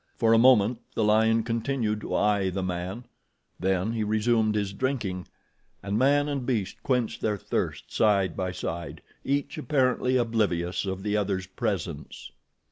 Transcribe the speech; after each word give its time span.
For 0.17 0.33
a 0.33 0.39
moment 0.39 0.79
the 0.95 1.03
lion 1.03 1.43
continued 1.43 2.01
to 2.01 2.15
eye 2.15 2.49
the 2.49 2.63
man; 2.63 3.03
then 3.59 3.91
he 3.91 4.03
resumed 4.03 4.55
his 4.55 4.73
drinking, 4.73 5.27
and 5.83 5.95
man 5.95 6.27
and 6.27 6.43
beast 6.43 6.81
quenched 6.81 7.21
their 7.21 7.37
thirst 7.37 7.93
side 7.93 8.35
by 8.35 8.51
side 8.51 9.03
each 9.23 9.59
apparently 9.59 10.17
oblivious 10.17 10.87
of 10.87 11.03
the 11.03 11.15
other's 11.15 11.45
presence. 11.45 12.31